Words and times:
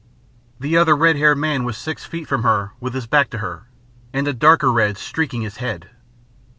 The 0.59 0.75
other 0.77 0.95
red 0.95 1.17
haired 1.17 1.37
man 1.37 1.63
was 1.63 1.77
six 1.77 2.05
feet 2.05 2.27
from 2.27 2.41
her 2.41 2.71
with 2.79 2.95
his 2.95 3.05
back 3.05 3.29
to 3.29 3.37
her, 3.37 3.67
and 4.11 4.27
a 4.27 4.33
darker 4.33 4.71
red 4.71 4.97
streaking 4.97 5.43
his 5.43 5.57
head. 5.57 5.91